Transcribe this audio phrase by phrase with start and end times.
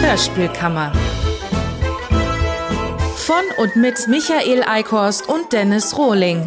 [0.00, 0.92] Hörspielkammer.
[3.16, 6.46] Von und mit Michael Eickhorst und Dennis Rohling.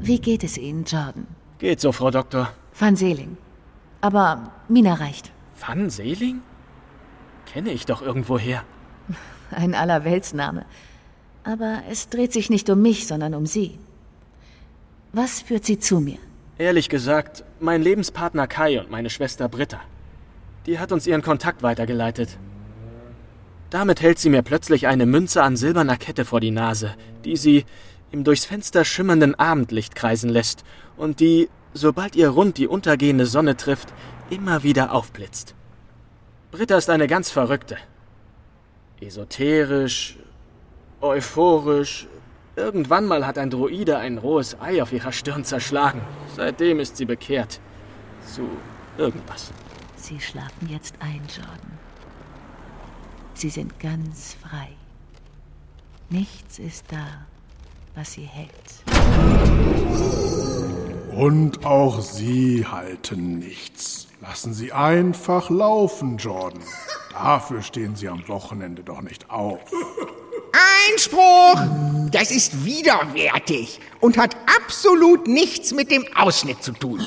[0.00, 1.26] Wie geht es Ihnen, Jordan?
[1.58, 2.52] Geht so, Frau Doktor.
[2.78, 3.36] Van Seeling.
[4.02, 5.32] Aber Mina reicht.
[5.58, 6.42] Van Seeling?
[7.46, 8.64] Kenne ich doch irgendwoher.
[9.50, 10.66] Ein Allerweltsname.
[11.44, 13.78] Aber es dreht sich nicht um mich, sondern um Sie.
[15.12, 16.18] Was führt Sie zu mir?
[16.58, 19.80] Ehrlich gesagt, mein Lebenspartner Kai und meine Schwester Britta.
[20.66, 22.38] Die hat uns ihren Kontakt weitergeleitet.
[23.70, 27.64] Damit hält sie mir plötzlich eine Münze an silberner Kette vor die Nase, die sie
[28.10, 30.64] im durchs Fenster schimmernden Abendlicht kreisen lässt
[30.96, 33.92] und die, sobald ihr Rund die untergehende Sonne trifft,
[34.30, 35.54] immer wieder aufblitzt.
[36.50, 37.76] Britta ist eine ganz verrückte.
[39.00, 40.16] Esoterisch,
[41.00, 42.06] euphorisch.
[42.54, 46.02] Irgendwann mal hat ein Druide ein rohes Ei auf ihrer Stirn zerschlagen.
[46.36, 47.60] Seitdem ist sie bekehrt.
[48.26, 48.48] Zu
[48.98, 49.50] irgendwas.
[49.96, 51.78] Sie schlafen jetzt ein, Jordan.
[53.34, 54.68] Sie sind ganz frei.
[56.10, 57.06] Nichts ist da,
[57.94, 58.82] was sie hält.
[61.14, 64.06] Und auch Sie halten nichts.
[64.22, 66.62] Lassen Sie einfach laufen, Jordan.
[67.12, 69.60] Dafür stehen Sie am Wochenende doch nicht auf.
[70.88, 71.60] Einspruch!
[72.10, 77.00] Das ist widerwärtig und hat absolut nichts mit dem Ausschnitt zu tun.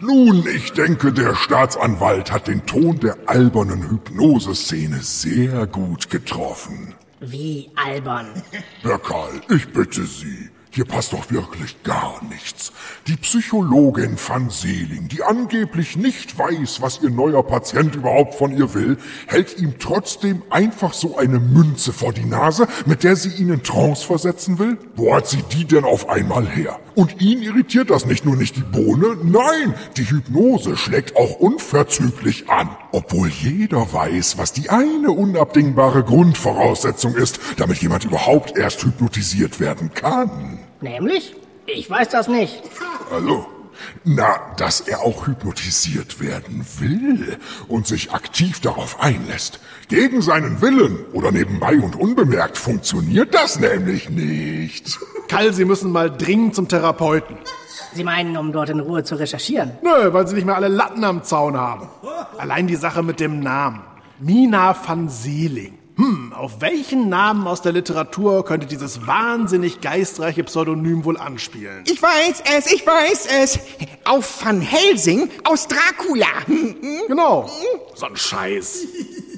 [0.00, 6.94] Nun, ich denke, der Staatsanwalt hat den Ton der albernen Hypnoseszene sehr gut getroffen.
[7.20, 8.42] Wie albern.
[8.82, 10.50] Herr Karl, ich bitte Sie.
[10.74, 12.72] Hier passt doch wirklich gar nichts.
[13.06, 18.74] Die Psychologin van Seeling, die angeblich nicht weiß, was ihr neuer Patient überhaupt von ihr
[18.74, 23.50] will, hält ihm trotzdem einfach so eine Münze vor die Nase, mit der sie ihn
[23.50, 24.76] in Trance versetzen will?
[24.96, 26.80] Wo hat sie die denn auf einmal her?
[26.94, 32.48] Und ihn irritiert das nicht nur nicht die Bohne, nein, die Hypnose schlägt auch unverzüglich
[32.48, 32.68] an.
[32.92, 39.92] Obwohl jeder weiß, was die eine unabdingbare Grundvoraussetzung ist, damit jemand überhaupt erst hypnotisiert werden
[39.92, 40.60] kann.
[40.80, 41.34] Nämlich?
[41.66, 42.62] Ich weiß das nicht.
[43.10, 43.46] Also,
[44.04, 47.38] na, dass er auch hypnotisiert werden will
[47.68, 49.60] und sich aktiv darauf einlässt.
[49.88, 54.98] Gegen seinen Willen oder nebenbei und unbemerkt funktioniert das nämlich nicht.
[55.28, 57.36] Kall, Sie müssen mal dringend zum Therapeuten.
[57.94, 59.72] Sie meinen, um dort in Ruhe zu recherchieren?
[59.82, 61.88] Nö, weil Sie nicht mehr alle Latten am Zaun haben.
[62.38, 63.82] Allein die Sache mit dem Namen.
[64.18, 65.78] Mina van Seeling.
[65.96, 71.84] Hm, auf welchen Namen aus der Literatur könnte dieses wahnsinnig geistreiche Pseudonym wohl anspielen?
[71.86, 73.60] Ich weiß es, ich weiß es.
[74.04, 76.26] Auf Van Helsing aus Dracula.
[76.46, 77.00] Hm, hm.
[77.06, 77.48] Genau.
[77.94, 78.86] So ein Scheiß.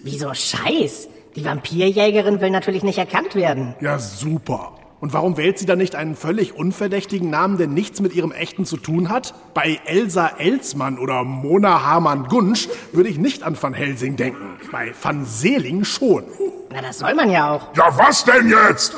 [0.02, 1.08] Wieso Scheiß?
[1.36, 3.74] Die Vampirjägerin will natürlich nicht erkannt werden.
[3.82, 4.72] Ja, super.
[4.98, 8.64] Und warum wählt sie dann nicht einen völlig unverdächtigen Namen, der nichts mit ihrem echten
[8.64, 9.34] zu tun hat?
[9.52, 14.56] Bei Elsa Elsmann oder Mona Hamann-Gunsch würde ich nicht an Van Helsing denken.
[14.72, 16.24] Bei Van Seeling schon.
[16.72, 17.76] Na, das soll man ja auch.
[17.76, 18.96] Ja, was denn jetzt?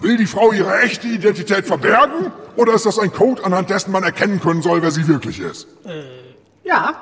[0.00, 2.32] Will die Frau ihre echte Identität verbergen?
[2.56, 5.66] Oder ist das ein Code, anhand dessen man erkennen können soll, wer sie wirklich ist?
[6.64, 6.94] Ja.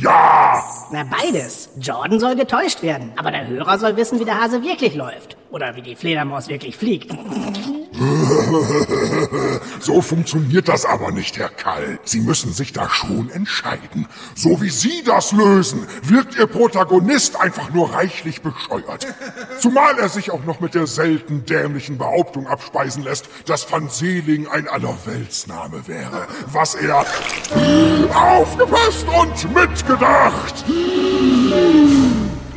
[0.00, 0.62] Ja!
[0.92, 1.68] Na, beides.
[1.80, 5.36] Jordan soll getäuscht werden, aber der Hörer soll wissen, wie der Hase wirklich läuft.
[5.52, 7.12] Oder wie die Fledermaus wirklich fliegt.
[9.80, 11.98] So funktioniert das aber nicht, Herr Kall.
[12.04, 14.06] Sie müssen sich da schon entscheiden.
[14.34, 19.06] So wie Sie das lösen, wirkt Ihr Protagonist einfach nur reichlich bescheuert.
[19.58, 24.46] Zumal er sich auch noch mit der selten dämlichen Behauptung abspeisen lässt, dass Van Seeling
[24.48, 26.26] ein Allerweltsname wäre.
[26.52, 27.04] Was er
[28.14, 30.64] aufgepasst und mitgedacht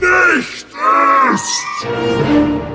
[0.04, 0.68] nicht
[1.34, 2.73] ist.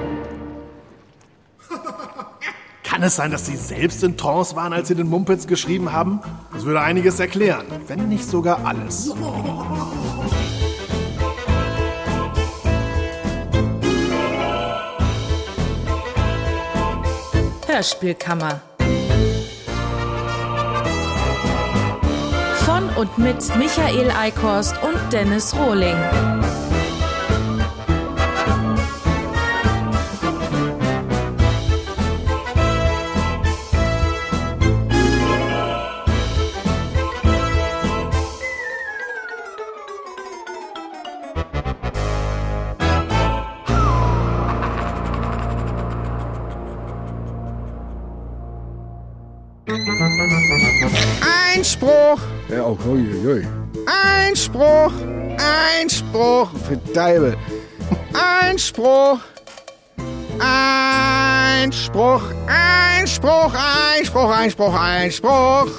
[2.98, 6.18] Kann es sein, dass Sie selbst in Trance waren, als Sie den Mumpitz geschrieben haben?
[6.52, 9.14] Das würde einiges erklären, wenn nicht sogar alles.
[17.68, 18.60] Hörspielkammer.
[22.64, 26.47] Von und mit Michael Eickhorst und Dennis Rohling.
[51.54, 52.20] Einspruch!
[52.48, 53.46] Ja, oh, oh, auch, oi, oi.
[53.86, 54.92] Einspruch!
[55.80, 56.50] Einspruch!
[56.66, 57.36] Verdeibel!
[58.12, 59.20] Einspruch!
[60.38, 62.22] Einspruch!
[62.46, 63.54] Einspruch!
[63.96, 64.30] Einspruch!
[64.30, 64.74] Einspruch!
[64.74, 65.70] Einspruch!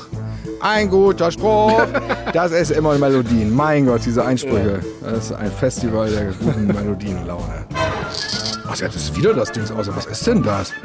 [0.61, 1.85] Ein guter Spruch!
[2.33, 3.55] Das ist immer Melodien.
[3.55, 4.81] Mein Gott, diese Einsprüche.
[5.01, 7.65] Das ist ein Festival der guten Melodienlaune.
[8.71, 9.89] Ach, jetzt ist wieder das Ding aus.
[9.95, 10.71] Was ist denn das?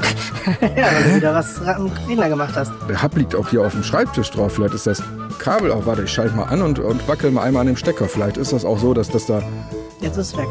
[0.61, 2.71] Ja, weil du wieder was am Rechner gemacht hast.
[2.89, 4.53] Der Hub liegt auch hier auf dem Schreibtisch drauf.
[4.53, 5.01] Vielleicht ist das
[5.39, 5.85] Kabel auch.
[5.85, 8.07] Warte, ich schalte mal an und, und wackel mal einmal an dem Stecker.
[8.07, 9.41] Vielleicht ist das auch so, dass das da.
[10.01, 10.47] Jetzt ist es weg.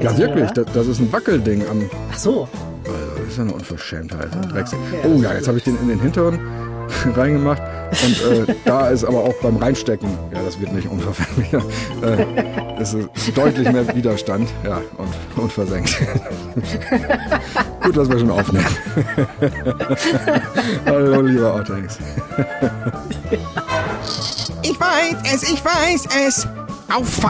[0.00, 0.50] Jetzt Ja, wirklich.
[0.50, 1.88] Das, das ist ein Wackelding am.
[2.12, 2.48] Ach so.
[2.84, 4.28] Also, das ist ja eine Unverschämtheit.
[4.52, 4.78] Drecksack.
[4.92, 6.40] okay, oh ja, jetzt habe ich den in den hinteren
[7.16, 7.62] reingemacht.
[8.04, 12.96] Und äh, da ist aber auch beim Reinstecken, ja, das wird nicht unverfänglich, äh, ist
[13.34, 16.00] deutlich mehr Widerstand, ja, und, und versenkt.
[17.82, 18.64] Gut, dass wir schon aufnehmen.
[20.86, 21.98] Hallo, lieber Ottex.
[24.62, 26.48] Ich weiß es, ich weiß es!
[26.94, 27.20] Auf!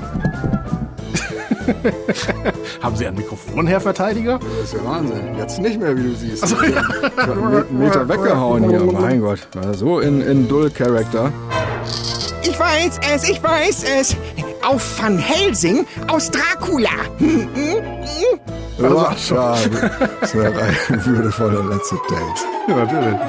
[2.82, 4.38] Haben Sie ein Mikrofon, Herr Verteidiger?
[4.38, 5.37] Das ist ja Wahnsinn.
[5.38, 6.43] Jetzt nicht mehr, wie du siehst.
[6.43, 6.82] Also, ja.
[7.17, 9.41] einen Meter weggehauen hier, mein Gott.
[9.73, 11.32] So in, in Dull-Character.
[12.43, 14.17] Ich weiß es, ich weiß es!
[14.62, 16.91] Auf Van Helsing aus Dracula!
[17.19, 18.41] Hm, hm, hm.
[18.79, 19.56] Ja, ja,
[20.20, 20.53] das wäre
[20.88, 22.69] ein würdevoller letzter Date.
[22.69, 23.20] Ja, natürlich.